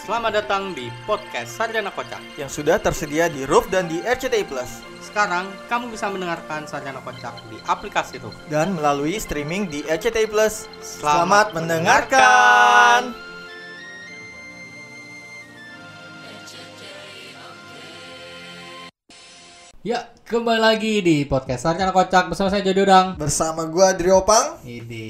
[0.00, 2.20] Selamat datang di podcast Sarjana Kocak.
[2.36, 7.36] yang sudah tersedia di Roof dan di RCTI Plus Sekarang kamu bisa mendengarkan Sarjana Kocak
[7.48, 8.30] di aplikasi itu.
[8.48, 10.68] dan melalui streaming di RCTI Plus.
[10.80, 13.00] Selamat Selamat mendengarkan.
[19.80, 23.16] Ya, kembali lagi di podcast Sarjana Kocak bersama saya Jody Udang.
[23.16, 24.60] Bersama gua Drio Pang.
[24.60, 25.08] Ini,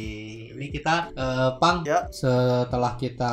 [0.60, 1.80] ini kita eh, Pang.
[1.82, 2.04] Ya.
[2.12, 3.32] Setelah kita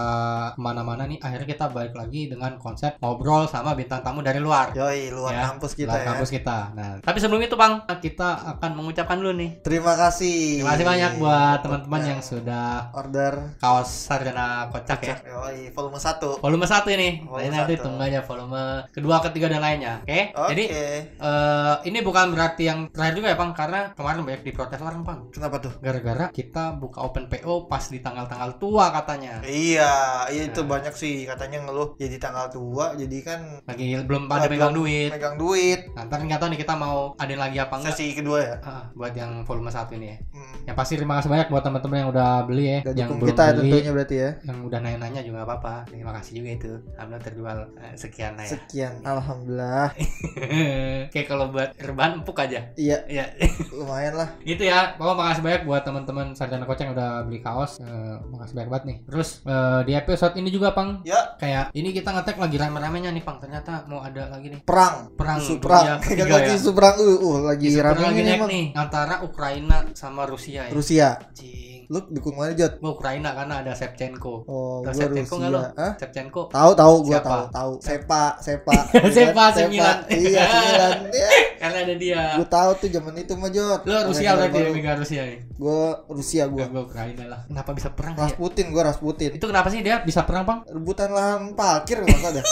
[0.56, 4.72] ke mana-mana nih, akhirnya kita balik lagi dengan konsep ngobrol sama bintang tamu dari luar.
[4.72, 6.08] Yoi, luar Ya, kampus kita luar ya.
[6.08, 6.58] kampus kita.
[6.72, 9.60] Nah, tapi sebelum itu Bang, kita akan mengucapkan dulu nih.
[9.60, 10.64] Terima kasih.
[10.64, 12.08] Terima kasih banyak buat teman-teman Ya.
[12.16, 15.16] yang sudah order kaos Sarjana Kocak ya.
[15.28, 16.40] Yoi, volume 1.
[16.40, 17.10] Volume 1 ini.
[17.26, 17.84] Volume Nanti, nanti satu.
[17.90, 20.00] tunggu aja volume kedua, ketiga dan lainnya.
[20.06, 20.32] Oke.
[20.32, 20.48] Oke.
[20.54, 25.02] Jadi eh, ini bukan berarti yang terakhir juga ya, Bang, karena kemarin banyak diprotes orang,
[25.04, 25.20] Bang.
[25.34, 25.74] Kenapa tuh?
[25.82, 29.42] Gara-gara kita buka open PO pas di tanggal-tanggal tua katanya.
[29.42, 29.94] Iya,
[30.28, 30.70] iya itu Nah.
[30.70, 35.10] banyak sih katanya ngeluh jadi tanggal tua jadi kan Lagi belum pada megang duit.
[35.10, 35.90] megang duit.
[35.92, 38.56] Nah, ntar nggak tahu nih kita mau ada lagi apa enggak Sesi kedua ya.
[38.62, 40.18] Ah, buat yang volume 1 ini ya.
[40.30, 40.54] Hmm.
[40.64, 42.80] Yang pasti terima kasih banyak buat teman-teman yang udah beli ya.
[42.84, 44.30] Udah yang belum kita beli, tentunya berarti ya.
[44.44, 45.76] yang udah nanya-nanya juga nggak apa-apa.
[45.88, 46.72] Terima kasih juga itu.
[46.94, 48.52] Alhamdulillah terjual eh, sekian lah ya.
[48.52, 49.88] Sekian, alhamdulillah.
[51.12, 52.60] Kayak kalau buat rebahan empuk aja.
[52.76, 53.24] Iya, Ya,
[53.72, 54.30] lumayan lah.
[54.44, 54.94] itu ya.
[54.96, 57.80] Pokoknya makasih banyak buat teman-teman sarjana kocak yang udah beli kaos.
[57.80, 58.98] Eh, makasih banyak banget nih.
[59.08, 63.24] Terus eh, di episode ini juga, Pang, Ya, kayak ini kita ngetek lagi rame-ramenya nih,
[63.24, 63.38] Pang.
[63.40, 65.14] Ternyata mau ada lagi nih perang.
[65.16, 66.00] perang Isu perang.
[66.04, 66.58] Kan lagi ya.
[66.58, 68.50] isu perang uh, uh, lagi rame emang.
[68.50, 70.74] nih antara Ukraina sama Rusia ya.
[70.74, 71.10] Rusia.
[71.22, 71.77] Anjing.
[71.88, 72.84] Lu dukung mana, Jot?
[72.84, 74.44] Gua Ukraina karena ada Shevchenko.
[74.44, 75.60] Oh, gua Shevchenko nggak lo?
[75.64, 75.80] Rusia.
[75.80, 75.94] Hah?
[75.96, 76.42] Shevchenko.
[76.52, 77.72] Tahu tahu gua tahu tahu.
[77.80, 78.76] Sepa, Sepa.
[79.16, 79.52] Sepa, Iya kan?
[79.56, 79.96] sembilan.
[80.12, 80.92] Iya, sembilan.
[81.18, 82.22] Ya, Karena ada dia.
[82.36, 83.82] gua tahu tuh zaman itu mah, Jot.
[83.88, 85.40] Lo Rusia berarti ya, Rusia nih.
[85.56, 86.84] Gua Rusia Gua, gua.
[86.84, 87.40] Ukraina lah.
[87.48, 88.28] Kenapa bisa perang ya?
[88.28, 89.32] Rasputin gua Rasputin.
[89.32, 90.60] Itu kenapa sih dia bisa perang, Bang?
[90.68, 92.44] Rebutan lahan parkir kalau nggak ada.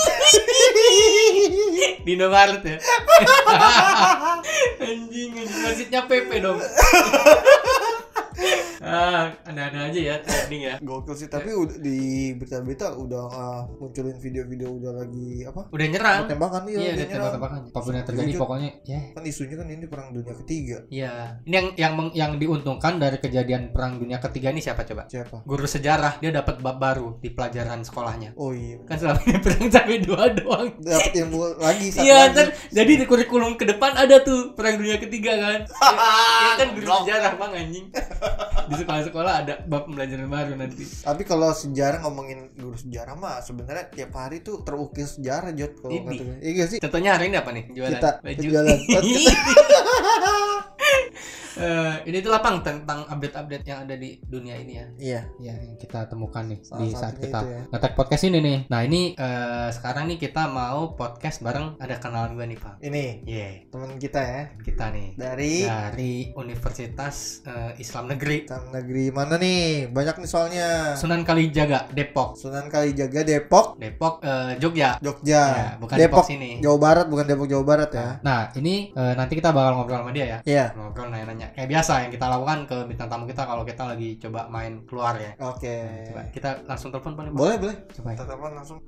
[2.06, 2.78] Di Indomaret ya.
[4.80, 6.62] anjing, anjing masjidnya PP dong.
[8.86, 10.76] Ah, ada-ada aja ya trending ya.
[10.80, 11.98] Gokil sih, tapi udah di
[12.34, 15.68] berita-berita udah uh, munculin video-video udah lagi apa?
[15.68, 16.22] Udah nyerang.
[16.26, 17.60] Tembakan iya, Iya, udah tembak-tembakan.
[17.68, 18.42] Apa pun yang terjadi Jujur.
[18.42, 19.00] pokoknya ya.
[19.12, 20.78] Kan isunya kan ini perang dunia ketiga.
[20.88, 21.14] Iya.
[21.44, 25.10] Ini yang yang meng- yang diuntungkan dari kejadian perang dunia ketiga ini siapa coba?
[25.10, 25.42] Siapa?
[25.44, 28.38] Guru sejarah dia dapat bab baru di pelajaran sekolahnya.
[28.38, 28.78] Oh iya.
[28.86, 30.68] Kan selama ini perang sampai dua doang.
[30.78, 34.98] Dapat ilmu lagi satu Iya, ntar jadi di kurikulum ke depan ada tuh perang dunia
[34.98, 35.60] ketiga kan.
[36.46, 37.86] Ya, kan guru sejarah bang anjing.
[38.68, 40.84] Di sekolah-sekolah ada bab pembelajaran baru nanti.
[40.84, 45.96] Tapi kalau sejarah ngomongin guru sejarah mah sebenarnya tiap hari tuh terukir sejarah Jot kalau.
[46.44, 46.80] Iya sih?
[46.84, 47.64] Contohnya hari ini apa nih?
[47.72, 48.40] Jualan Kita baju.
[48.44, 48.80] jualan.
[51.56, 54.86] Eh, ini tuh lapang tentang update-update yang ada di dunia ini ya.
[55.00, 55.22] Iya.
[55.40, 57.62] Ya, yang kita temukan nih Salah di saat kita ya.
[57.72, 58.60] ngetek podcast ini nih.
[58.68, 62.74] Nah, ini eh, sekarang nih kita mau podcast bareng ada kenalan gue nih, Pak.
[62.84, 69.06] Ini Iya, teman kita ya kita nih dari dari Universitas eh, Islam Negeri Islam negeri
[69.16, 69.88] mana nih?
[69.90, 70.70] Banyak nih soalnya.
[71.00, 72.36] Sunan Kalijaga, Depok.
[72.36, 75.00] Sunan Kalijaga Depok, Depok eh, Jogja.
[75.00, 75.44] Jogja.
[75.56, 76.60] Ya, bukan Depok, Depok sini.
[76.60, 78.20] Jawa Barat bukan Depok Jawa Barat ya.
[78.20, 80.38] Nah, ini eh, nanti kita bakal ngobrol sama dia ya.
[80.44, 80.66] Iya.
[80.76, 81.45] Ngobrol nanya-nanya.
[81.54, 85.14] Kayak biasa yang kita lakukan ke bintang tamu kita kalau kita lagi coba main keluar
[85.20, 85.32] ya.
[85.44, 85.76] Oke.
[86.10, 87.30] Coba kita langsung telepon boleh?
[87.30, 87.38] Bang?
[87.38, 87.78] Boleh, boleh.
[87.94, 88.16] Coba ya.
[88.18, 88.80] Kita telepon langsung.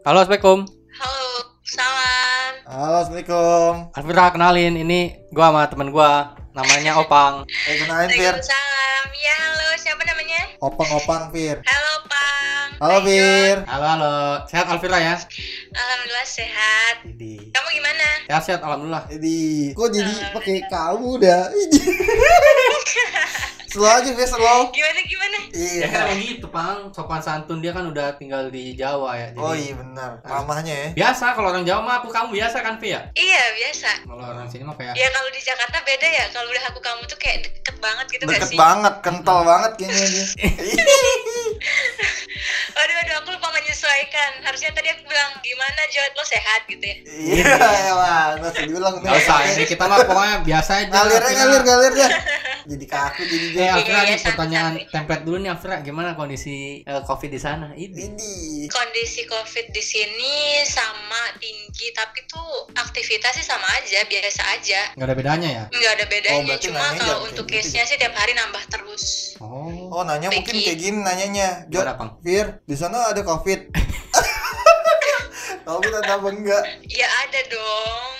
[0.00, 0.58] Halo, Assalamualaikum.
[0.96, 1.28] Halo,
[1.60, 2.52] salam.
[2.64, 3.72] Halo, Assalamualaikum.
[3.92, 7.44] Alvira kenalin, ini gua sama temen gua namanya Opang.
[7.68, 8.32] Eh, kenalin Fir.
[8.32, 9.04] Waalaikumsalam.
[9.12, 10.42] Ya, halo, siapa namanya?
[10.64, 11.60] Opang-opang Fir.
[11.68, 12.29] Halo, Pang.
[12.80, 13.60] Halo Fir.
[13.68, 14.16] Halo, halo.
[14.48, 15.12] Sehat Alvira ya?
[15.68, 17.04] Alhamdulillah sehat.
[17.04, 17.52] Jadi.
[17.52, 18.08] Kamu gimana?
[18.24, 19.04] Sehat sehat alhamdulillah.
[19.04, 21.52] Jadi, kok jadi pakai kamu dah?
[23.70, 24.60] Slow aja Fir, slow.
[24.70, 25.38] Gimana gimana?
[25.48, 25.86] Ya Iya.
[25.86, 26.78] kan emang gitu, Pang.
[26.90, 29.28] Sopan santun dia kan udah tinggal di Jawa ya.
[29.30, 30.18] Jadi Oh iya benar.
[30.20, 30.88] Mamahnya ya.
[30.92, 33.06] Biasa kalau orang Jawa mah aku kamu biasa kan, Pi ya?
[33.12, 33.90] Iya, biasa.
[34.04, 36.24] Kalau orang sini mah kayak Ya kalau di Jakarta beda ya.
[36.28, 38.58] Kalau udah aku kamu tuh kayak deket banget gitu gak Deket sih?
[38.58, 40.26] banget, kental banget kayaknya dia.
[42.72, 44.40] Aduh, aduh, aku lupa menyesuaikan.
[44.42, 46.96] Harusnya tadi aku bilang gimana Jod lo sehat gitu ya.
[47.04, 47.54] Iya,
[47.92, 48.94] lah, nggak usah diulang.
[48.98, 50.88] Gak usah, ini kita mah pokoknya biasa aja.
[50.88, 52.10] Ngalir ngalir ngalir dah.
[52.70, 54.88] Jadi kaku jadi Eh, Iya, nih iya, pertanyaan santai.
[54.88, 55.76] template dulu nih, Alvira.
[55.80, 57.68] Gimana kondisi eh, COVID di sana?
[57.76, 58.64] Ini.
[58.66, 64.80] Kondisi COVID di sini sama tinggi, tapi tuh aktivitas sih sama aja, biasa aja.
[64.96, 65.64] Nggak ada bedanya ya?
[65.68, 69.36] nggak ada bedanya Oh, cuma kalau untuk gitu case nya sih tiap hari nambah terus
[69.40, 69.92] Oh.
[69.92, 70.64] Oh, nanya mungkin Becky.
[70.64, 71.48] kayak gini nanyanya.
[71.68, 71.84] Jod?
[72.20, 73.60] Fir, di sana ada Covid.
[75.70, 76.62] Ada apa enggak?
[76.90, 78.10] ya ada dong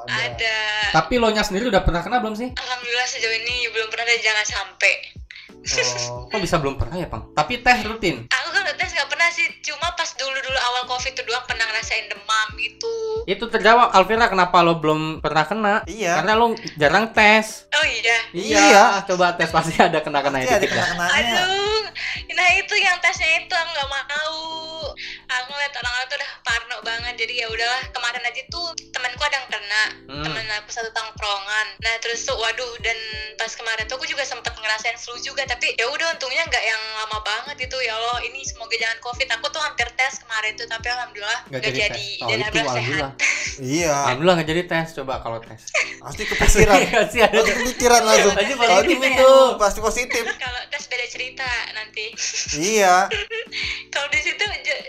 [0.00, 0.56] Oh, ada
[0.96, 2.48] Tapi lo nya sendiri udah pernah kena belum sih?
[2.56, 5.19] alhamdulillah sejauh ini belum pernah dan jangan sampai
[5.60, 7.30] Oh, kok bisa belum pernah ya, Pang?
[7.36, 8.24] Tapi tes rutin.
[8.26, 12.08] Aku kalau tes nggak pernah sih, cuma pas dulu-dulu awal covid itu doang pernah ngerasain
[12.08, 12.94] demam gitu.
[13.28, 15.74] Itu terjawab Alvira kenapa lo belum pernah kena?
[15.84, 16.16] Iya.
[16.20, 17.68] Karena lo jarang tes.
[17.76, 18.18] Oh iya.
[18.32, 19.04] Iya.
[19.04, 21.44] coba tes pasti ada kena-kena ada dikit kena-kenanya.
[21.44, 21.82] Aduh,
[22.32, 24.40] nah itu yang tesnya itu aku nggak mau.
[25.30, 27.82] Aku ngeliat orang-orang tuh udah parno banget, jadi ya udahlah.
[27.92, 30.24] Kemarin aja tuh temanku ada yang kena, Hmm.
[30.24, 31.66] temen aku satu tongkrongan.
[31.84, 32.96] Nah terus tuh, waduh, dan
[33.38, 36.82] pas kemarin tuh aku juga sempet ngerasain flu juga, tapi ya udah untungnya nggak yang
[36.96, 38.18] lama banget itu ya Allah.
[38.22, 39.28] Ini semoga jangan covid.
[39.30, 42.22] Aku tuh hampir tes kemarin tuh, tapi alhamdulillah Nggak jadi jadi, tes.
[42.22, 43.12] Oh, dan itu alhamdulillah sehat.
[43.60, 43.92] Iya.
[43.92, 44.88] Alhamdulillah nggak jadi tes.
[44.94, 45.60] Coba kalau tes.
[46.04, 46.78] Pasti kepikiran.
[47.12, 47.34] Sih ada.
[47.34, 48.32] Pasti kepikiran langsung.
[48.32, 49.32] Pasti positif di- itu.
[49.56, 50.24] Pasti positif.
[50.34, 52.04] Kalau tes beda cerita nanti.
[52.56, 52.94] Iya.
[53.90, 54.44] Kalau di situ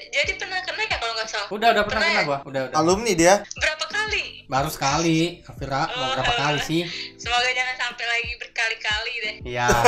[0.09, 1.47] jadi pernah kena ya kalau nggak salah.
[1.49, 2.29] Udah udah pernah Pernah kena ya?
[2.29, 2.37] gua.
[2.43, 2.77] Udah udah.
[2.77, 3.35] Alumni dia.
[3.53, 4.40] Berapa kali?
[4.51, 5.39] Baru sekali.
[5.41, 6.81] Alvira mau Oh, berapa kali sih?
[7.15, 9.35] Semoga jangan sampai lagi berkali-kali deh.
[9.47, 9.67] Iya.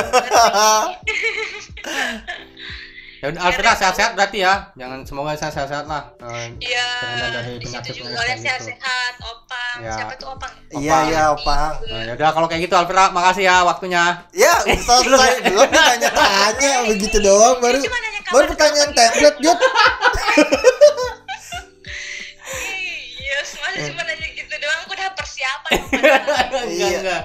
[3.23, 4.67] Ya udah Alvira sehat-sehat berarti ya.
[4.75, 6.11] Jangan semoga saya sehat-sehat lah.
[6.19, 8.43] Eh, Iya, Terhindar dari di situ penyakit juga oleh gitu.
[8.43, 9.77] sehat-sehat, opang.
[9.79, 9.95] Ya.
[9.95, 10.51] Siapa tuh opang?
[10.75, 11.71] Iya, iya, Opang.
[11.87, 14.03] Nah, ya udah kalau kayak gitu Alvira, makasih ya waktunya.
[14.35, 15.39] Ya, selesai.
[15.47, 17.79] Belum ditanya-tanya begitu doang baru.
[18.27, 19.55] Baru pertanyaan template dia.
[25.75, 26.99] Enggak, Iya.
[26.99, 27.21] enggak.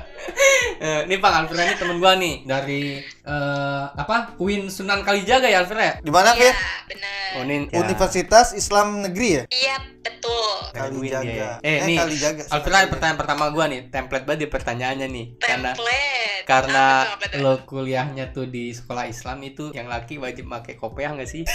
[0.79, 4.37] Eh, ini Bang Alvira ini temen gua nih dari eh, apa?
[4.37, 5.95] Uin Sunan Kalijaga ya Alvira ya?
[5.99, 6.55] Di mana, Iya, Fir?
[6.87, 7.17] benar.
[7.31, 7.79] Oh, ini ya.
[7.79, 9.43] Universitas Islam Negeri ya?
[9.49, 10.49] Iya, betul.
[10.69, 11.29] Uin Kalijaga.
[11.29, 11.51] ya.
[11.61, 12.43] Eh, Eh, nih Kalijaga.
[12.51, 15.27] Alvira pertanyaan pertama gua nih, template banget di pertanyaannya nih.
[15.39, 16.43] Karena Template.
[16.45, 17.39] karena Apa tuh, apa tuh?
[17.41, 21.43] lo kuliahnya tuh di sekolah Islam itu yang laki wajib pakai kopiah nggak sih?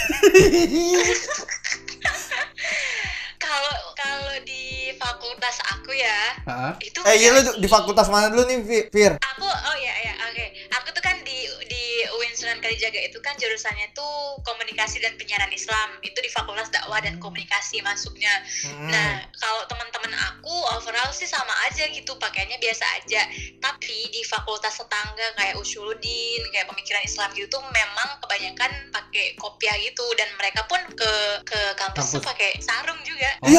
[3.54, 4.64] Kalau kalau di
[4.98, 6.72] fakultas aku ya, Heeh.
[6.82, 9.12] itu Eh, iya lu di fakultas mana dulu nih, Fi- Fir?
[9.14, 11.38] aku oh ya ya oke aku tuh kan di
[11.70, 11.73] di
[12.14, 16.98] UIN Sunan Kalijaga itu kan jurusannya tuh komunikasi dan penyiaran Islam itu di Fakultas Dakwah
[16.98, 18.30] dan Komunikasi masuknya
[18.64, 18.88] Hmm.
[18.88, 23.22] nah kalau teman-teman aku overall sih sama aja gitu pakainya biasa aja
[23.58, 29.76] tapi di fakultas tetangga kayak Usuluddin kayak pemikiran Islam gitu tuh memang kebanyakan pakai kopiah
[29.78, 31.12] gitu dan mereka pun ke
[31.42, 32.30] ke kampus, tuh Kampus.
[32.30, 33.48] pakai sarung juga Oh.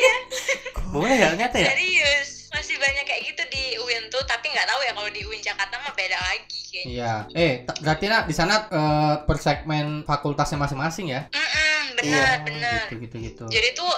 [0.00, 0.14] Iya.
[0.90, 1.70] Boleh ya ternyata ya?
[1.70, 2.29] serius
[2.60, 5.74] masih banyak kayak gitu di UIN tuh tapi nggak tahu ya kalau di UIN Jakarta
[5.76, 7.14] mah beda lagi kayaknya Iya.
[7.32, 11.20] Eh, berarti nak di sana eh, per segmen fakultasnya masing-masing ya?
[11.26, 13.44] Mm-mm, benar Iya, benar Gitu gitu gitu.
[13.48, 13.88] jadi tuh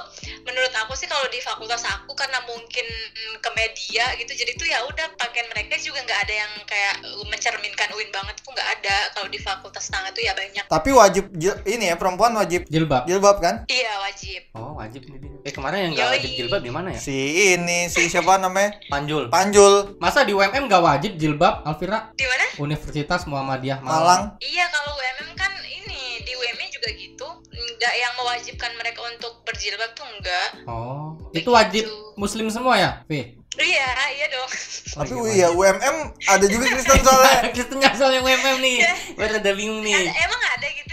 [0.42, 4.64] menurut aku sih kalau di fakultas aku karena mungkin mm, ke media gitu jadi tuh
[4.64, 8.68] ya udah pakaian mereka juga nggak ada yang kayak uh, mencerminkan UIN banget tuh nggak
[8.78, 11.24] ada kalau di fakultas tangga tuh ya banyak Tapi wajib
[11.64, 13.04] ini ya perempuan wajib Jilbab.
[13.04, 13.54] jilbab kan?
[13.66, 13.81] iya
[14.22, 15.18] wajib Oh, wajib nih.
[15.18, 15.34] dia.
[15.42, 16.14] Eh, kemarin yang nggak Yoi.
[16.14, 16.98] wajib jilbab di mana ya?
[17.00, 17.16] Si
[17.52, 18.70] ini si siapa namanya?
[18.86, 19.26] Panjul.
[19.28, 22.14] Panjul Masa di UMM nggak wajib jilbab, Alvira?
[22.14, 23.98] di mana Universitas Muhammadiyah Malang.
[23.98, 24.22] Malang.
[24.40, 29.90] iya kalau UMM kan ini di UMM juga gitu nggak yang mewajibkan mereka untuk berjilbab
[29.92, 31.84] tuh enggak Oh, itu wajib
[32.14, 33.42] muslim semua ya, Vi?
[33.54, 34.48] iya iya dong
[34.94, 37.40] Tapi Oh, iya UMM ada juga Kristen soalnya.
[37.54, 38.76] Kristennya soalnya UMM nih.
[38.78, 38.92] Iya.
[39.10, 39.96] Gue rada bingung nih.
[39.98, 40.91] Ada- emang ada gitu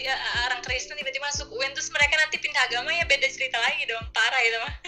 [0.00, 0.16] dia
[0.48, 4.00] orang Kristen tiba-tiba masuk UIN terus mereka nanti pindah agama ya beda cerita lagi dong
[4.10, 4.72] parah itu mah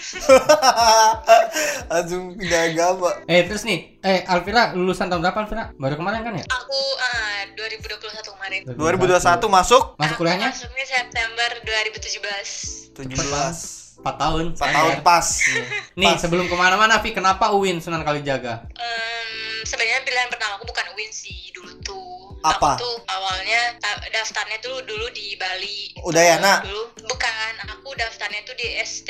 [1.93, 3.11] Langsung pindah agama.
[3.29, 5.64] Eh, terus nih, eh Alvira lulusan tahun berapa Alvira?
[5.76, 6.45] Baru kemarin kan ya?
[6.49, 10.49] aku ah, 2021 kemarin 2021 masuk Masuk Aku kuliahnya?
[10.50, 14.45] masuknya September 2017 17 4 tahun.
[14.57, 15.26] 4 tahun pas.
[16.00, 16.19] Nih, Pas.
[16.19, 18.66] sebelum ke mana-mana, Vi, kenapa UIN Sunan Kalijaga?
[18.75, 22.75] Em, sebenarnya pilihan pertama aku bukan UIN sih dulu tuh Apa?
[22.75, 26.62] aku tuh awalnya ta- daftarnya tuh dulu di Bali Udayana.
[26.62, 29.08] dulu bukan aku daftarnya tuh di ST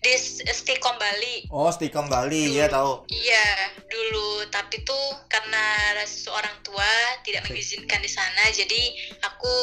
[0.00, 0.12] di
[0.46, 3.06] STKOM Bali Oh, Stikom Bali, ya tahu.
[3.08, 3.46] Iya,
[3.86, 5.64] dulu tapi tuh karena
[6.04, 8.82] seorang tua tidak mengizinkan di sana, jadi
[9.22, 9.54] aku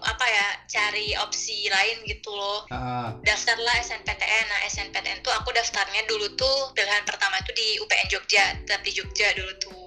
[0.00, 2.64] apa ya cari opsi lain gitu loh.
[2.68, 4.44] Ah, Daftarlah SNPTN.
[4.48, 8.92] Nah, SNPTN tuh aku daftarnya dulu tuh pilihan pertama tuh di UPN Jogja, tetap di
[8.92, 9.84] Jogja dulu tuh.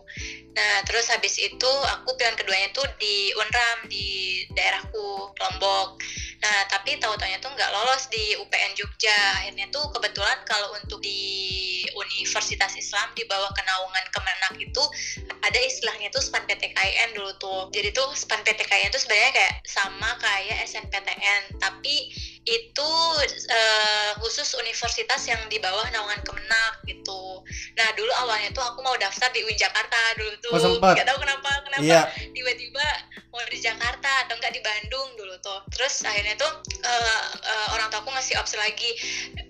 [0.55, 4.07] Nah, terus habis itu aku pilihan keduanya tuh di Unram di
[4.55, 5.99] daerahku Lombok.
[6.39, 9.43] Nah, tapi tahu-taunya tuh nggak lolos di UPN Jogja.
[9.43, 14.83] Akhirnya tuh kebetulan kalau untuk di Universitas Islam di bawah kenaungan Kemenak itu
[15.43, 17.67] ada istilahnya tuh SPAN PTKIN dulu tuh.
[17.75, 22.07] Jadi tuh SPAN PTKIN tuh sebenarnya kayak sama kayak SNPTN, tapi
[22.45, 22.91] itu
[23.49, 27.41] eh, khusus universitas yang di bawah naungan Kemenak gitu.
[27.73, 30.51] Nah, dulu awalnya tuh aku mau daftar di UIN Jakarta dulu tuh.
[30.53, 30.93] Oh.
[30.93, 32.01] Gak tahu kenapa kenapa Iya.
[32.37, 32.85] tiba-tiba
[33.35, 37.91] mau di Jakarta atau enggak di Bandung dulu tuh terus akhirnya tuh eh, eh, orang
[37.91, 38.89] tua aku ngasih opsi lagi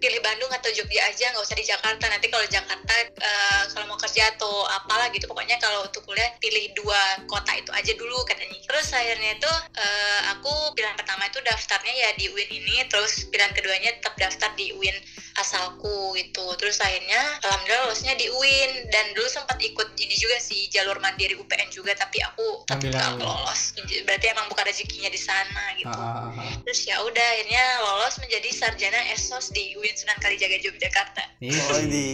[0.02, 2.06] pilih Bandung atau Jogja aja nggak usah di Jakarta.
[2.10, 6.74] Nanti kalau Jakarta eh, kalau mau kerja atau apalah gitu pokoknya kalau untuk kuliah pilih
[6.78, 8.54] dua kota itu aja dulu katanya.
[8.66, 13.54] Terus akhirnya itu eh, aku pilihan pertama itu daftarnya ya di UIN ini terus pilihan
[13.54, 14.98] keduanya tetap daftar di UIN
[15.36, 16.46] asalku gitu.
[16.56, 21.36] Terus akhirnya alhamdulillah lolosnya di UIN dan dulu sempat ikut ini juga sih jalur mandiri
[21.36, 22.64] UPN juga tapi aku
[22.94, 26.54] tetap yang- lolos berarti emang bukan rezekinya di sana gitu Ah, ah, ah, ah.
[26.64, 31.62] terus ya udah akhirnya lolos menjadi sarjana esos di UIN Sunan Kalijaga Yogyakarta Iya.
[31.70, 32.08] Oh, di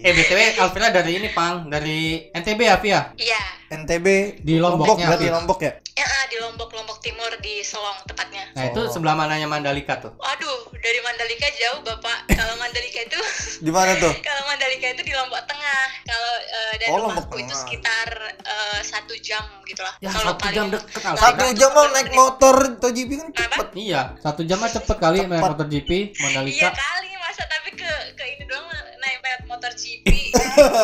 [0.00, 3.00] Eh BTW Alvira dari ini Pang, dari NTB ya Via?
[3.16, 4.06] iya NTB
[4.40, 5.32] Di Lomboknya, berarti Pi.
[5.32, 5.72] Lombok ya?
[5.92, 8.90] ya ah, di Lombok Lombok Timur di Selong tepatnya Nah itu Oh.
[8.90, 10.10] sebelah mananya Mandalika tuh?
[10.16, 12.26] Waduh, dari Mandalika jauh bapak.
[12.28, 13.20] Kalau Mandalika itu,
[13.64, 14.10] Di mana tuh?
[14.26, 15.82] kalau Mandalika itu di Lombok Tengah.
[16.02, 17.60] Kalau eh, dari Oh, Lombok rumahku itu Tengah.
[17.60, 18.08] sekitar
[18.42, 19.94] eh, satu jam gitulah.
[19.98, 21.22] Ya kalau satu jam deket Alvira.
[21.22, 23.38] Satu jam mau naik motor ToGP kan Apa?
[23.38, 23.68] cepet.
[23.76, 27.90] Iya, satu jam mah cepet kali naik motor GP Iya Mandalika kali masa tapi ke
[28.14, 28.66] ke ini doang
[28.98, 30.06] naik naik motor GP.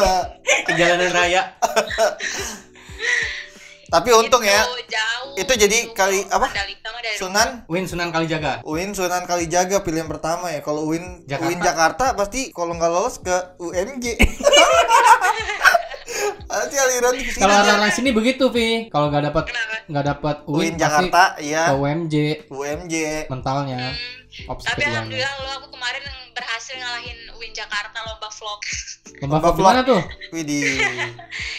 [0.66, 1.42] ke jalanan raya.
[3.86, 5.32] Tapi untung ya, Itu jauh.
[5.38, 6.50] Itu jadi Untuk kali- apa?
[7.16, 8.58] Sunan Win Sunan Kalijaga.
[8.66, 10.58] UIN Sunan Kalijaga pilihan pertama ya.
[10.58, 11.46] Kalau UIN Jakarta.
[11.46, 14.04] UIN Jakarta pasti kalau nggak lolos ke UMJ.
[16.46, 17.42] Pasti aliran ke sini.
[17.42, 18.88] Kalau orang-orang sini begitu, Vi.
[18.88, 19.44] Kalau nggak dapat
[19.86, 21.62] nggak dapat UIN Win pasti Jakarta ke iya.
[21.74, 22.14] UMJ
[22.48, 22.94] UMJ.
[23.28, 23.92] mentalnya.
[23.92, 26.02] Hmm, tapi alhamdulillah lo aku kemarin
[26.36, 28.60] berhasil ngalahin UIN Jakarta lomba vlog.
[29.24, 30.00] Lomba Lomba vlog gimana tuh?
[30.36, 30.76] Widih.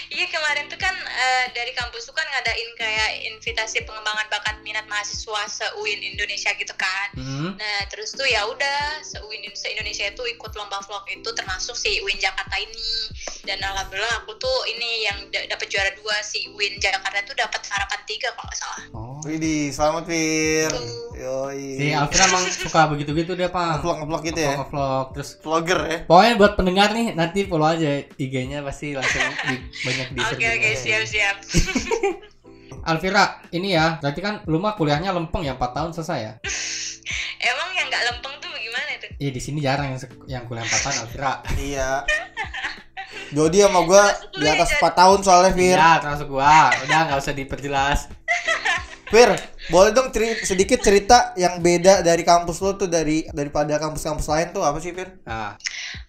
[0.08, 4.88] Iya kemarin tuh kan eh, dari kampus tuh kan ngadain kayak invitasi pengembangan bakat minat
[4.90, 7.14] mahasiswa se UIN Indonesia gitu kan.
[7.14, 7.54] Hmm.
[7.54, 11.78] Nah terus tuh ya udah se UIN se Indonesia itu ikut lomba vlog itu termasuk
[11.78, 13.14] si UIN Jakarta ini
[13.46, 17.62] dan alhamdulillah aku tuh ini yang da- dapat juara dua si UIN Jakarta tuh dapat
[17.70, 18.84] harapan tiga kalau nggak salah.
[18.98, 19.08] Oh.
[19.28, 20.72] Widih, selamat Fir.
[20.72, 21.92] Si Yoi.
[21.92, 23.82] Alvira emang suka begitu-gitu dia, Pak.
[23.82, 24.54] Ngevlog ngevlog gitu ya.
[24.70, 25.98] Vlog terus Vlogger ya.
[26.06, 30.70] Pokoknya buat pendengar nih nanti follow aja IG-nya pasti langsung di, banyak di Oke oke
[30.76, 31.36] siap siap.
[32.88, 36.34] Alvira, ini ya, berarti kan lu mah kuliahnya lempeng ya 4 tahun selesai ya?
[37.52, 39.10] Emang yang nggak lempeng tuh bagaimana tuh?
[39.20, 41.34] Iya di sini jarang yang, yang kuliah 4 tahun Alvira.
[41.60, 41.92] Iya.
[43.36, 44.08] Jody sama gua
[44.40, 45.76] di atas 4 tahun soalnya Fir.
[45.76, 46.72] Iya, termasuk gua.
[46.88, 48.00] Udah nggak usah diperjelas.
[49.08, 49.30] Fir,
[49.68, 54.48] boleh dong ceri- sedikit cerita yang beda dari kampus lo tuh dari daripada kampus-kampus lain
[54.52, 55.08] tuh apa sih Fir?
[55.24, 55.56] Nah,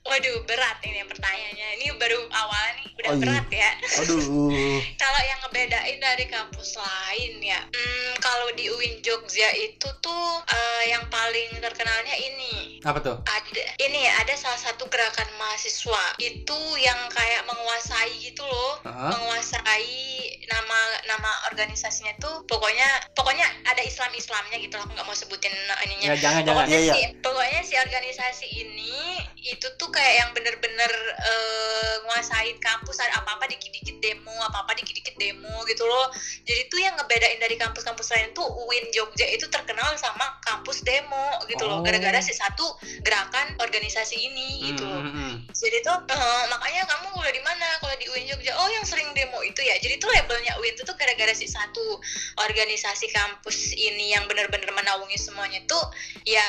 [0.03, 1.69] Waduh berat ini pertanyaannya.
[1.79, 3.23] Ini baru awal nih udah Oh, iya.
[3.23, 3.71] berat ya.
[4.03, 4.51] Aduh.
[5.03, 10.91] Kalau yang ngebedain dari kampus lain ya, hmm, kalau di UIN Jogja itu tuh eh,
[10.91, 13.17] yang paling terkenalnya ini apa tuh?
[13.27, 19.11] ada ini ada salah satu gerakan mahasiswa itu yang kayak menguasai gitu loh, Heeh.
[19.15, 19.97] menguasai
[20.49, 24.85] nama nama organisasinya tuh pokoknya pokoknya ada Islam Islamnya gitu loh.
[24.87, 25.55] Aku nggak mau sebutin
[25.85, 26.15] ininya.
[26.15, 26.65] Ya jangan jangan.
[26.65, 28.97] Pokoknya, Iya, si, pokoknya si organisasi ini
[29.49, 35.65] itu tuh kayak yang bener-bener eh, nguasain kampus ada apa-apa dikit-dikit demo, apa-apa dikit-dikit demo
[35.65, 36.09] gitu loh.
[36.45, 41.41] Jadi tuh yang ngebedain dari kampus-kampus lain tuh UIN Jogja itu terkenal sama kampus demo
[41.49, 41.79] gitu Oh.
[41.79, 41.79] loh.
[41.85, 42.65] Gara-gara si satu
[43.03, 44.85] gerakan organisasi ini gitu.
[44.85, 45.35] Hmm, hmm, hmm.
[45.53, 47.69] Jadi tuh eh, makanya kamu kuliah di mana?
[47.81, 49.77] Kalau di UIN Jogja, oh yang sering demo itu ya.
[49.81, 52.01] Jadi tuh labelnya UIN itu tuh gara-gara si satu
[52.39, 55.81] organisasi kampus ini yang benar-benar menaungi semuanya tuh
[56.23, 56.45] ya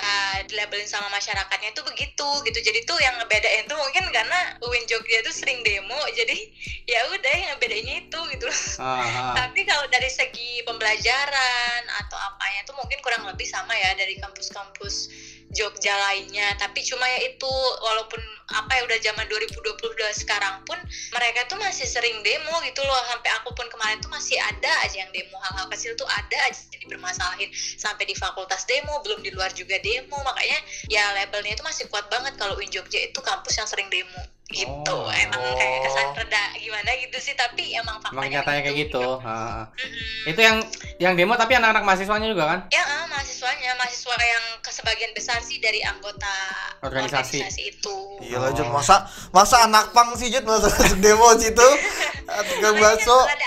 [0.45, 2.59] dilabelin sama masyarakatnya tuh begitu gitu.
[2.59, 6.49] Jadi tuh yang ngebedain tuh mungkin karena UIN Jogja tuh sering demo, jadi
[6.89, 8.49] ya udah yang ngebedainnya itu gitu.
[8.81, 9.37] Ah.
[9.45, 15.13] Tapi kalau dari segi pembelajaran atau apanya tuh mungkin kurang lebih sama ya dari kampus-kampus
[15.53, 16.53] Jogja lainnya.
[16.57, 17.51] Tapi cuma ya itu
[17.81, 20.77] walaupun apa ya udah zaman 2022 sekarang pun
[21.13, 23.01] mereka tuh masih sering demo gitu loh.
[23.09, 26.61] Sampai aku pun kemarin tuh masih ada aja yang demo hal-hal kecil tuh ada aja
[26.69, 30.17] jadi bermasalahin sampai di fakultas demo, belum di luar juga demo.
[30.21, 34.38] Makanya ya labelnya itu masih kuat banget kalau UIN Jogja itu kampus yang sering demo
[34.49, 34.97] gitu.
[34.97, 35.13] Oh.
[35.13, 39.05] Emang kayak kesan reda gimana gitu sih, tapi emang Emang faktanya nyatanya kayak gitu.
[39.21, 39.63] Ah, ah.
[39.77, 40.29] Mm-mm.
[40.33, 40.57] Itu yang
[40.97, 42.59] yang demo tapi anak-anak mahasiswanya juga kan?
[42.73, 46.33] Ya, ah, mahasiswanya, mahasiswa yang ke sebagian besar sih dari anggota
[46.81, 47.45] Organisasi.
[47.61, 47.97] itu.
[48.19, 50.69] Iya Jod, masa masa anak pang sih Jod masa
[51.03, 51.67] demo situ.
[52.25, 53.17] Tukang bakso.
[53.25, 53.45] Ada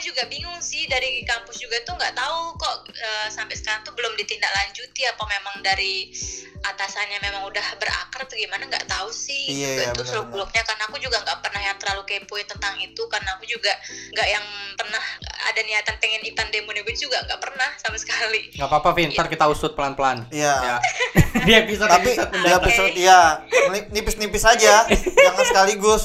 [0.00, 4.16] juga bingung sih dari kampus juga tuh nggak tahu kok eh, sampai sekarang tuh belum
[4.16, 6.10] ditindaklanjuti apa memang dari
[6.60, 10.82] atasannya memang udah berakar atau gimana nggak tahu sih Iya, gitu iya, itu seluk-beluknya karena
[10.84, 13.72] aku juga nggak pernah yang terlalu kepoin tentang itu karena aku juga
[14.12, 14.44] nggak yang
[14.76, 15.00] pernah
[15.48, 19.08] ada niatan pengen ikutan demo demo juga nggak pernah sama sekali Nggak apa-apa, Vin.
[19.16, 20.28] Ntar kita usut pelan-pelan.
[20.28, 20.52] Iya.
[20.60, 20.76] Ya.
[21.48, 22.60] Di episode Tapi episode di mendatang.
[22.60, 23.20] episode ya
[23.90, 24.84] nipis-nipis aja,
[25.24, 26.02] jangan sekaligus.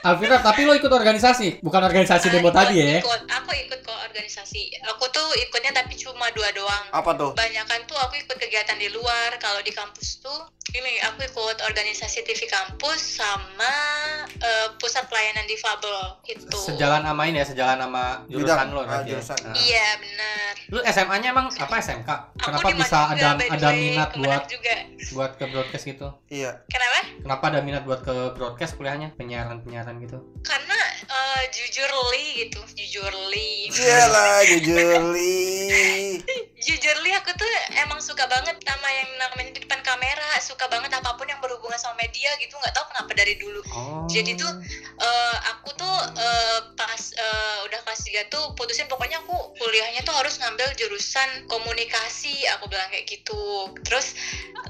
[0.00, 3.00] Alvira, tapi lo ikut organisasi, bukan organisasi demo Ikut, tadi ya?
[3.02, 3.19] ikut.
[3.28, 7.30] Aku ikut kok organisasi aku tuh ikutnya tapi cuma dua doang Apa tuh?
[7.36, 9.38] Banyakan tuh aku ikut kegiatan di luar.
[9.38, 10.40] Kalau di kampus tuh
[10.74, 13.74] ini aku ikut organisasi TV kampus sama
[14.42, 14.49] eh,
[15.00, 15.96] pusat pelayanan difabel
[16.28, 16.56] itu.
[16.60, 19.10] Sejalan sama ini ya, sejalan sama jurusan Bidang, lo ah, berarti ya?
[19.16, 19.38] jurusan.
[19.40, 19.54] Ah.
[19.56, 20.52] Iya benar.
[20.68, 22.10] Lu SMA-nya emang apa SMK?
[22.36, 23.78] Kenapa Aku di bisa ada ada way.
[23.80, 24.74] minat Kemenang buat juga.
[25.16, 26.08] buat ke broadcast gitu?
[26.28, 26.50] Iya.
[26.68, 26.98] Kenapa?
[27.24, 29.16] Kenapa ada minat buat ke broadcast kuliahnya?
[29.16, 30.20] Penyiaran-penyiaran gitu.
[30.44, 30.76] Karena
[31.08, 33.72] eh, jujur li gitu, jujur li.
[33.72, 36.20] Iyalah, jujur Li.
[36.60, 37.48] Jujur li aku tuh
[37.80, 41.80] emang suka banget sama yang namanya di depan kamera, suka banget apa pun yang berhubungan
[41.80, 43.60] sama media gitu, nggak tahu kenapa dari dulu.
[43.72, 44.04] Oh.
[44.04, 44.52] Jadi tuh
[44.98, 48.90] eh, aku tuh eh, pas eh, udah kelas 3 tuh putusin.
[48.90, 52.48] Pokoknya aku kuliahnya tuh harus ngambil jurusan komunikasi.
[52.58, 53.70] Aku bilang kayak gitu.
[53.86, 54.16] Terus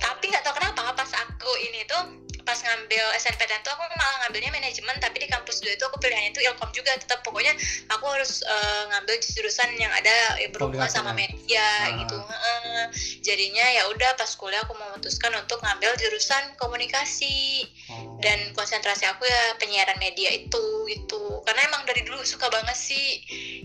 [0.02, 2.02] tapi nggak tahu kenapa pas aku ini tuh
[2.50, 6.30] pas ngambil SNPTN tuh aku malah ngambilnya manajemen tapi di kampus dua itu aku pilihannya
[6.30, 7.54] tuh ilkom juga tetap pokoknya
[7.88, 11.18] aku harus eh, ngambil jurusan yang ada eh, berhubungan sama ya?
[11.20, 11.86] media Ah.
[11.96, 12.82] gitu Heeh.
[13.22, 18.18] jadinya ya udah pas kuliah aku memutuskan untuk ngambil jurusan komunikasi Oh.
[18.18, 23.18] dan konsentrasi aku ya penyiaran media itu gitu karena emang dari dulu suka banget sih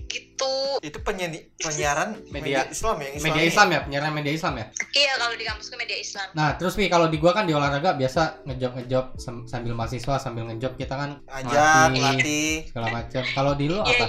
[0.04, 2.62] gitu Itu penyanyi penyiaran Media.
[2.62, 4.66] media, Islam ya, media Islam ya, penyiaran media Islam ya.
[4.94, 7.94] iya kalau di kampusku media Islam Nah, terus nih kalau di gua kan di olahraga
[7.94, 13.24] biasa ngejob ngejob sam- sambil mahasiswa sambil ngejob kita kan Ajak, ngelatih, latih, segala macam.
[13.26, 14.06] Kalau di lu iya apa?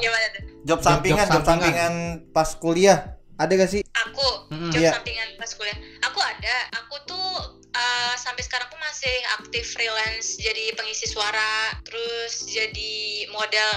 [0.62, 1.92] job sampingan, job job sampingan
[2.30, 2.98] pas kuliah.
[3.36, 3.82] Ada gak sih?
[3.84, 4.72] aku Mm-mm.
[4.72, 4.92] job Iya.
[4.92, 7.28] sampingan pas kuliah aku ada aku tuh
[7.76, 13.70] uh, sampai sekarang pun masih aktif freelance jadi pengisi suara terus jadi model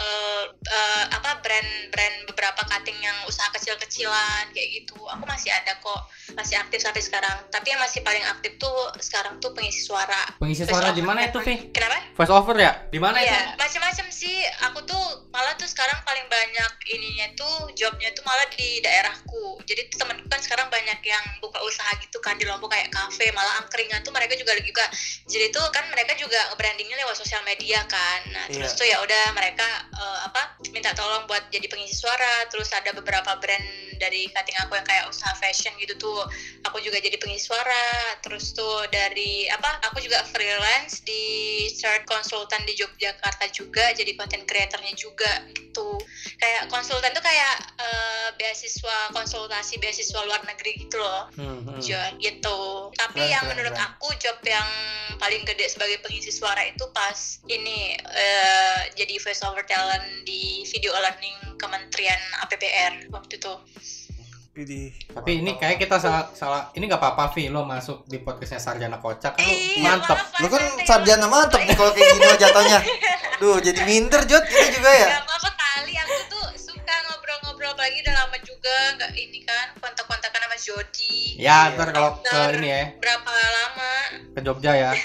[0.55, 6.01] uh, apa brand-brand beberapa cutting yang usaha kecil-kecilan kayak gitu aku masih ada kok
[6.33, 10.63] masih aktif sampai sekarang tapi yang masih paling aktif tuh sekarang tuh pengisi suara Pengisi
[10.63, 11.39] Voice suara di mana itu.
[11.43, 11.55] Vi?
[11.75, 12.71] kenapa Voice over ya?
[12.87, 13.27] Di mana itu?
[13.27, 14.37] Iya, macam-macam sih.
[14.71, 15.03] Aku tuh
[15.35, 19.59] malah tuh sekarang paling banyak ininya tuh jobnya tuh malah di daerahku.
[19.67, 23.29] Jadi tuh temenku kan sekarang banyak yang buka usaha gitu kan di Lombok kayak kafe,
[23.35, 24.85] malah angkringan tuh mereka juga juga.
[25.25, 28.21] Jadi tuh kan mereka juga brandingnya lewat sosial media kan.
[28.29, 28.61] Nah, Iya.
[28.61, 32.45] terus tuh ya udah mereka eh, apa minta tolong buat jadi pengisi suara.
[32.53, 33.65] Terus ada beberapa brand
[33.99, 36.23] dari cutting aku yang kayak usaha fashion gitu tuh
[36.63, 42.63] aku juga jadi pengisi suara terus tuh dari apa aku juga freelance di chart konsultan
[42.63, 45.99] di Yogyakarta juga jadi content creatornya juga gitu
[46.39, 51.83] kayak konsultan tuh kayak eh, beasiswa konsultasi beasiswa luar negeri gitu loh Hmm, hmm.
[51.83, 52.59] John gitu
[52.95, 53.75] tapi yang menurut.
[53.79, 54.67] Aku job yang
[55.15, 60.91] paling gede sebagai pengisi suara itu pas ini eh, jadi voice over talent di video
[60.95, 63.53] learning Kementerian APBR waktu itu.
[65.15, 68.99] Tapi ini kayak kita salah, salah ini nggak apa-apa Vi lo masuk di podcastnya Sarjana
[68.99, 72.79] Kocak kan lu Iya, mantep maaf, Lu kan sarjana mantep nih kalau kayak gini jatuhnya.
[73.39, 75.07] Duh, jadi minder Jod kita juga ya.
[75.15, 75.58] Gak apa-apa
[77.79, 81.15] ngobrol-ngobrol lagi udah lama juga nggak ini kan kontak-kontakan sama Jody.
[81.39, 81.75] Ya, Iya.
[81.75, 83.91] ntar kalau ke ini ya, Berapa lama?
[84.35, 84.91] ke Jogja ya.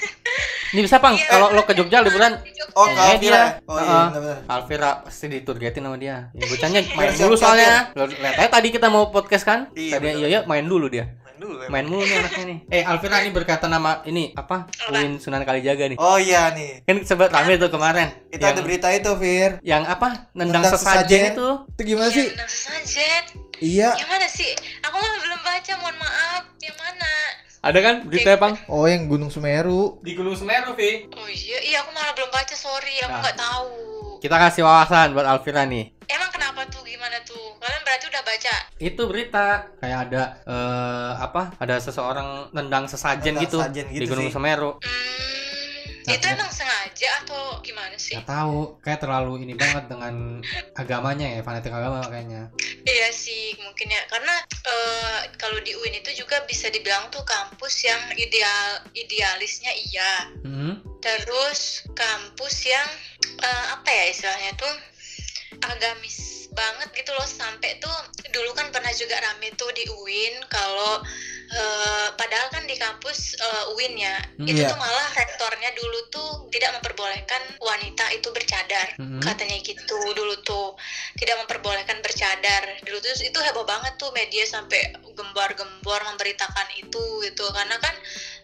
[0.75, 1.15] Ini bisa, Pang.
[1.15, 2.35] Iya, Kalau lo ke Jogja liburan.
[2.75, 3.63] Oh, Eh, Kak dia.
[3.63, 4.39] Oh iya, benar-benar.
[4.51, 6.35] Alvira pasti diturgetin sama dia.
[6.35, 7.95] Ya, bocahnya main Siap, dulu soalnya.
[7.95, 9.71] Lihat aja tadi kita mau podcast kan?
[9.71, 11.07] Iya, Tadi iya iya main dulu dia.
[11.45, 11.69] Dulu ya.
[11.69, 12.59] Main mulu nih anaknya nih.
[12.71, 14.65] Eh, Alvira ini berkaitan nama ini apa?
[14.89, 15.99] Uin Sunan Kalijaga nih.
[15.99, 16.81] Oh iya nih.
[16.83, 18.09] Kan sempat rame tuh kemarin.
[18.29, 19.61] Itu yang, ada berita itu, Fir.
[19.61, 20.33] yang apa?
[20.33, 21.23] Nendang, Nendang sesajen, sesajen.
[21.31, 21.49] itu.
[21.69, 22.27] Itu gimana Iya, sih?
[22.27, 23.23] Nendang sesajen.
[23.55, 23.91] Iya.
[23.95, 24.51] Yang mana sih?
[24.83, 26.43] Aku malah belum baca, mohon maaf.
[26.59, 27.13] Yang mana?
[27.61, 28.55] Ada kan beritanya, Pang?
[28.67, 30.01] Oh, yang Gunung Semeru.
[30.01, 31.09] Di Gunung Semeru, Vi.
[31.11, 33.01] Oh iya, iya aku malah belum baca, sorry.
[33.01, 33.21] Aku Nah.
[33.21, 33.69] nggak tahu.
[34.21, 35.94] Kita kasih wawasan buat Alvira nih.
[36.55, 36.87] Kenapa tuh?
[36.87, 37.59] Gimana tuh?
[37.59, 38.55] Kalian berarti udah baca?
[38.79, 39.47] itu berita
[39.83, 44.35] kayak ada eh, apa ada seseorang nendang sesajen Nendang gitu, sesajen di gitu Gunung sih.
[44.39, 48.15] Semeru Hmm, itu emang sengaja atau gimana sih?
[48.15, 50.39] nggak tahu kayak terlalu ini banget dengan
[50.79, 52.55] agamanya ya fanatik agama kayaknya
[52.87, 57.83] Iya sih mungkin ya karena eh, kalau di UIN itu juga bisa dibilang tuh kampus
[57.83, 60.13] yang ideal idealisnya iya
[60.47, 62.87] Hmm, terus kampus yang
[63.43, 64.71] eh, apa ya istilahnya tuh
[65.67, 67.93] agamis banget gitu loh sampai tuh
[68.31, 71.03] dulu kan pernah juga rame tuh di UIN kalau
[71.51, 74.71] eh, padahal kan di kampus eh, UIN ya Hmm, itu iya.
[74.75, 79.23] tuh malah rektornya dulu tuh tidak memperbolehkan wanita itu bercadar hmm.
[79.23, 80.75] katanya gitu dulu tuh
[81.15, 87.47] tidak memperbolehkan bercadar dulu tuh itu heboh banget tuh media sampai gembar-gembor memberitakan itu gitu
[87.55, 87.95] karena kan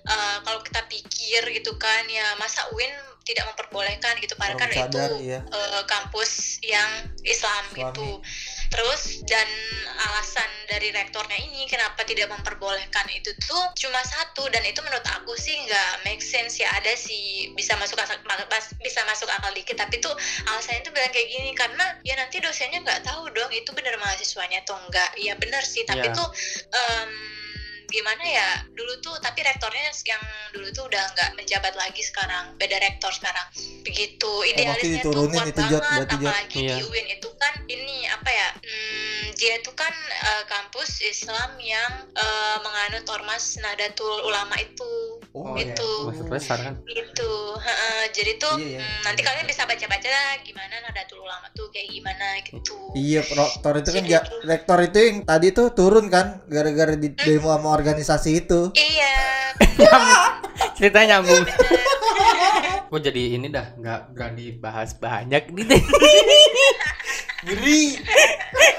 [0.08, 4.98] eh, kalau kita pikir gitu kan ya masa UIN tidak memperbolehkan gitu padahal kan itu
[5.22, 5.40] iya.
[5.44, 7.80] eh, kampus yang Islam Islami.
[7.84, 8.08] gitu
[8.70, 9.48] terus dan
[9.98, 15.34] alasan dari rektornya ini kenapa tidak memperbolehkan itu tuh cuma satu dan itu menurut aku
[15.34, 18.16] sih nggak make sense ya ada sih bisa masuk akal
[18.78, 20.14] bisa masuk akal dikit tapi tuh
[20.46, 24.62] alasannya tuh bilang kayak gini karena ya nanti dosennya nggak tahu dong itu bener mahasiswanya
[24.62, 26.16] atau enggak ya bener sih tapi Iya.
[26.16, 26.28] tuh
[26.72, 27.39] em,
[27.90, 32.78] gimana ya dulu tuh tapi rektornya yang dulu tuh udah nggak menjabat lagi sekarang beda
[32.78, 33.46] rektor sekarang
[33.82, 36.08] begitu idealisnya tuh kuat itu, banget Jod.
[36.08, 36.76] apalagi Iya.
[36.76, 41.92] di UIN itu kan ini apa ya hmm, dia itu kan eh, kampus Islam yang
[42.12, 45.70] eh, menganut ormas Nahdlatul Ulama itu Oh, iya.
[45.70, 46.74] itu Masuk besar kan.
[46.84, 48.80] gitu Heeh, jadi tuh Iya, iya.
[48.82, 53.74] hmm, nanti kalian bisa baca-baca lah gimana Nahdlatul Ulama tuh kayak gimana gitu Iya, rektor
[53.76, 58.44] itu kan ja- rektor itu yang tadi tuh turun kan gara-gara di demo sama organisasi
[58.44, 58.60] itu.
[58.76, 59.16] iya
[60.76, 61.44] Ceritanya nyambung.
[62.90, 65.76] Gue jadi ini dah nggak berani bahas banyak gitu.
[67.40, 67.96] Ngeri.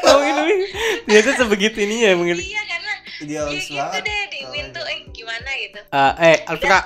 [0.06, 0.70] Oh ini
[1.10, 2.38] biasa sebegitu ini ya mungkin.
[2.38, 4.02] iya karena Idealis ya gitu banget.
[4.06, 4.40] deh di
[4.74, 6.80] tuh eh, gimana gitu Eh, eh dia Alfira.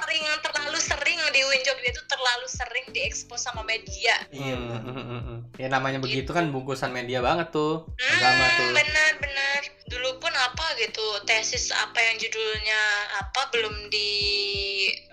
[1.85, 4.55] Sering terlalu sering di UIN Jogja itu terlalu sering diekspos sama media Iya.
[4.57, 5.39] Hmm, hmm, hmm, hmm.
[5.61, 7.85] Ya namanya begitu kan bungkusan media banget tuh.
[7.99, 8.65] Agama tuh.
[8.69, 12.81] Hmm, benar benar dulu pun apa gitu tesis apa yang judulnya
[13.21, 14.09] apa belum di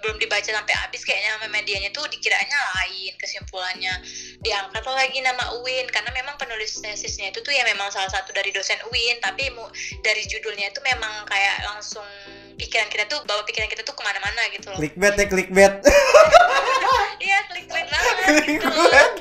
[0.00, 3.92] belum dibaca sampai habis kayaknya sama medianya tuh dikiranya lain kesimpulannya
[4.40, 8.48] diangkat lagi nama UIN karena memang penulis tesisnya itu tuh ya memang salah satu dari
[8.48, 9.68] dosen UIN tapi mu,
[10.00, 12.08] dari judulnya itu memang kayak langsung
[12.54, 15.74] pikiran kita tuh bawa pikiran kita tuh ke mana-mana gitu loh Clickbait ya clickbait.
[17.24, 19.12] iya klik-klik banget gitu clickbait.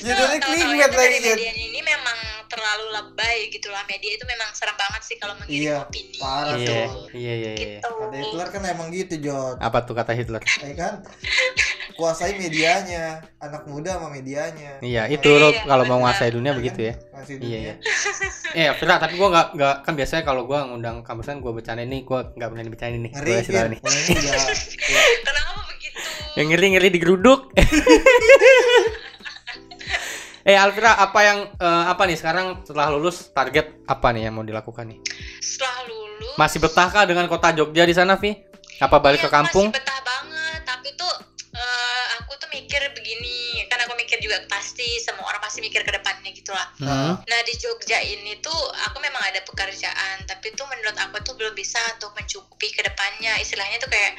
[0.00, 2.18] tuh Judulnya clickbait lagi, medianya ini memang
[2.50, 6.56] terlalu lebay gitu lah media itu memang serem banget sih kalau mengirim Iya, opini parah
[6.58, 6.72] gitu.
[6.72, 6.84] Iya,
[7.14, 7.78] iya, iya, iya.
[7.78, 9.56] gitu Kata Hitler kan emang gitu, Jod.
[9.62, 10.42] Apa tuh kata Hitler?
[10.42, 10.94] Ya kan?
[12.00, 13.04] Kuasai medianya,
[13.36, 14.80] anak muda sama medianya.
[14.80, 16.94] Iya, itu lo Iya, kalau mau nguasai dunia begitu ya.
[17.12, 17.58] Masih Iya, dunia.
[17.60, 17.74] iya.
[18.50, 22.00] Eh, Fira, tapi gua nggak nggak kan biasanya kalau gua ngundang kampusan gua bercanda ini,
[22.00, 23.12] gua nggak berani bercanda nih.
[23.12, 23.64] Ngeri, Gua Fir.
[23.68, 23.78] nih.
[24.16, 24.40] Ya,
[25.20, 25.98] kenapa begitu
[26.34, 27.40] Yang ngeri-ngeri digeruduk.
[30.42, 34.42] eh, Alvira, apa yang eh, apa nih sekarang setelah lulus target apa nih yang mau
[34.42, 34.98] dilakukan nih?
[35.38, 38.32] setelah lulus Masih betahkah dengan kota Jogja di sana, Vi?
[38.78, 39.68] Apa balik iya, ke kampung?
[39.68, 39.99] masih betah
[44.30, 47.18] juga pasti semua orang pasti mikir ke depannya gitu lah Hmm.
[47.18, 48.54] Nah di Jogja ini tuh
[48.86, 53.36] aku memang ada pekerjaan tapi tuh menurut aku tuh belum bisa untuk mencukupi ke depannya
[53.36, 54.14] istilahnya tuh kayak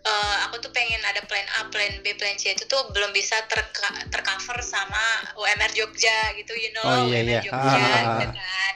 [0.00, 3.42] eh, aku tuh pengen ada plan A, plan B, plan C itu tuh belum bisa
[3.44, 5.02] terka- tercover sama
[5.34, 7.40] UMR Jogja gitu you know Oh, iya, UMR iya.
[7.42, 8.32] Jogja Ah, ah, gitu ah.
[8.32, 8.72] kan.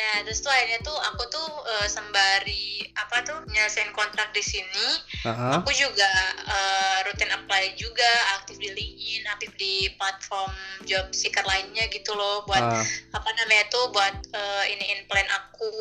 [0.00, 4.88] Nah terus tuh akhirnya tuh aku tuh eh, sembari apa tuh nyelesain kontrak di sini
[5.28, 5.52] Heeh.
[5.60, 6.08] aku juga
[6.48, 8.08] eh, rutin apply juga
[8.40, 10.52] aktif di LinkedIn aktif di platform
[10.88, 12.84] job seeker lainnya gitu loh buat Ah,
[13.16, 15.72] apa namanya tuh buat eh, iniin plan aku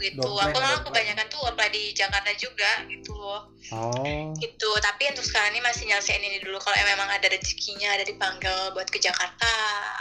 [0.00, 0.22] gitu.
[0.22, 3.52] Plan, aku malah kebanyakan tuh apply di Jakarta juga gitu loh.
[3.70, 4.34] Oh.
[4.42, 4.70] gitu.
[4.82, 6.58] Tapi untuk sekarang ini masih nyelesain ini dulu.
[6.58, 9.50] Kalau memang ada rezekinya ada dipanggil buat ke Jakarta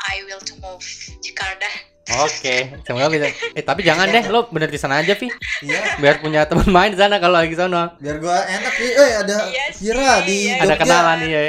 [0.09, 0.83] I will to move
[1.21, 1.67] Jakarta
[2.01, 3.29] Oke, semoga bisa.
[3.53, 5.29] Eh, tapi jangan deh, lo bener di sana aja, Vi.
[5.61, 7.93] Iya, Biar punya teman main di sana kalau lagi sono.
[7.97, 8.91] biar gua enak nih.
[8.91, 10.55] Eh, ada Iya Kira di iya.
[10.59, 11.41] Ada kenalan nih ya.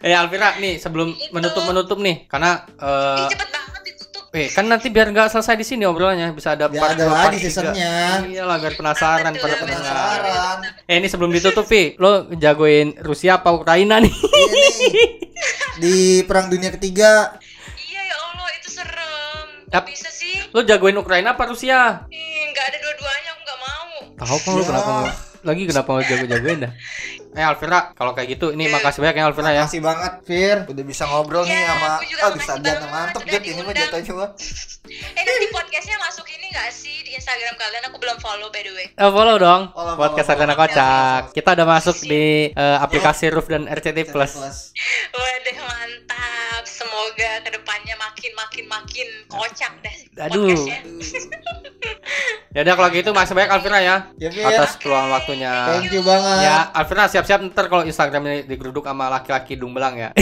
[0.06, 1.34] eh, Alvira, nih sebelum Gitu.
[1.34, 5.66] menutup-menutup nih, karena Ih, eh cepet banget ditutup eh kan nanti biar nggak selesai di
[5.66, 8.24] sini obrolannya, bisa ada Biar ada dua, lagi seasonnya.
[8.24, 9.56] Iyalah, biar penasaran Betul, pada.
[9.60, 10.56] Penasaran.
[10.86, 14.14] Eh, ini sebelum ditutup, Vi, lo jagoin Rusia apa Ukraina nih?
[14.14, 14.64] Ini
[15.82, 17.36] di perang dunia ketiga.
[19.70, 22.04] Kok bisa sih Lo jagoin Ukraina apa Rusia?
[22.06, 22.18] Ih,
[22.50, 24.66] nggak ada dua-duanya aku nggak mau Tahu kan lo Ya.
[24.66, 26.72] kenapa nggak- lagi kenapa nggak jago-jagoin dah?
[27.30, 28.74] Eh Alvira, kalau kayak gitu, ini Iya.
[28.74, 29.62] makasih banyak ya Alvira ya.
[29.62, 30.56] Makasih banget, Fir.
[30.66, 33.60] Udah bisa ngobrol nih Iya, sama aku juga Ah, makasih bisa banget, mantep Jod ini
[33.62, 34.30] mah jatuhnya mah.
[35.16, 38.72] eh nanti podcastnya masuk ini nggak sih di Instagram kalian aku belum follow by the
[38.74, 40.66] way Eh, follow dong Follow, podcast follow, Sarjana follow.
[40.66, 41.22] Kocak.
[41.30, 44.32] Kita udah masuk di eh, aplikasi Roof dan RCT Plus.
[44.34, 45.54] Waduh
[49.30, 50.50] kocak deh Aduh.
[50.50, 50.78] podcastnya
[52.50, 54.42] Ya udah kalau gitu masih banyak Alvira ya Ya, Fir.
[54.44, 55.50] atas peluang waktunya.
[55.70, 56.42] Thank you banget.
[56.42, 60.08] Ya, Alvira siap-siap ntar kalau Instagram ini digeruduk sama laki-laki dumbelang ya.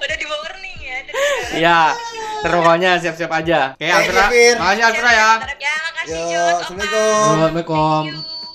[0.00, 0.96] udah di warning ya
[1.54, 1.78] Iya.
[2.40, 3.58] Terus pokoknya siap-siap aja.
[3.74, 4.24] Oke, Alvira.
[4.56, 5.30] Makasih Alvira ya.
[5.60, 6.16] ya makasih.
[6.56, 7.20] Assalamualaikum.
[7.20, 8.02] Assalamualaikum.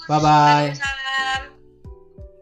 [0.03, 0.67] Bye-bye.
[0.73, 1.52] Waalaikumsalam.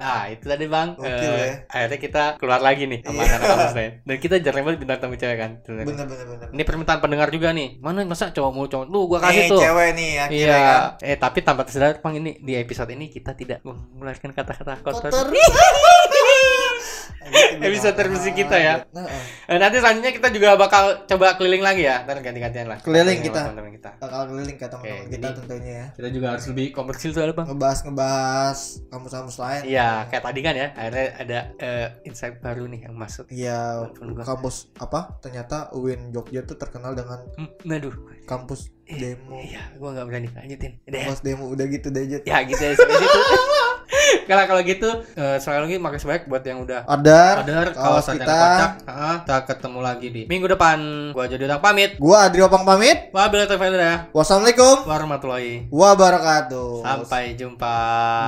[0.02, 0.98] Nah, itu tadi Bang.
[0.98, 1.54] Gokil, Eh, ya.
[1.70, 3.32] akhirnya kita keluar lagi nih sama Iya.
[3.32, 3.92] anak kampus lain.
[4.02, 5.52] Dan kita jarang banget bintang tamu cewek kan.
[5.62, 6.48] Bener bener bener.
[6.50, 7.78] Ini permintaan pendengar juga nih.
[7.78, 8.86] Mana masa cowok mau cowok?
[8.88, 9.62] Lu gua kasih Nih, tuh.
[9.62, 10.82] cewek nih akhirnya Iya, kan.
[11.04, 15.06] eh tapi tanpa tersadar Bang ini di episode ini kita tidak mengeluarkan kata-kata kotor.
[15.06, 15.26] Kotor.
[17.62, 18.74] Episode terbersih kita ya.
[18.90, 19.06] Nah,
[19.46, 22.02] eh, nanti selanjutnya kita juga bakal coba keliling lagi ya.
[22.04, 22.78] Ntar ganti-gantian lah.
[22.82, 23.40] Keliling kita.
[23.46, 23.90] teman-teman kita.
[23.98, 25.86] bakal keliling ke teman-teman kita tentunya ya.
[25.94, 27.48] Kita juga harus lebih komersil soalnya bang.
[27.48, 29.62] Ngebahas ngebahas kampus-kampus lain.
[29.66, 30.68] Iya, kayak tadi kan ya.
[30.74, 33.26] Akhirnya ada eh, insight baru nih yang masuk.
[33.30, 33.86] Iya,
[34.22, 35.22] kampus apa?
[35.22, 37.94] Ternyata UIN Jogja tuh terkenal dengan Hmm, Aduh.
[38.26, 39.40] kampus demo.
[39.40, 40.82] Iya, gua nggak berani lanjutin.
[40.84, 42.24] Kampus demo udah gitu deh Jet.
[42.26, 43.20] Ya gitu ya sampai situ.
[44.32, 44.90] Kalau kalau gitu,
[45.20, 48.32] eh, sekali lagi makasih banyak buat yang udah Order, Order kaos kita kita.
[48.32, 48.72] kocak.
[48.88, 50.80] Ah, kita ketemu lagi di minggu depan.
[51.12, 52.00] Gua jadi udah pamit.
[52.00, 53.12] Gua Adri Opang pamit.
[53.12, 53.76] Wabillahi taufiq.
[54.16, 55.68] Wassalamualaikum Warahmatullahi.
[55.68, 56.88] wabarakatuh.
[56.88, 57.76] Sampai jumpa.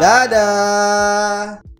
[0.04, 1.72] Dadah.